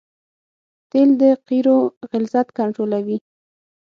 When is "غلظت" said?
2.09-2.47